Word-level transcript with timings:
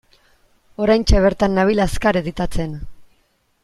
Oraintxe 0.85 1.21
bertan 1.27 1.55
nabil 1.59 1.85
azkar 1.87 2.21
editatzen. 2.25 2.77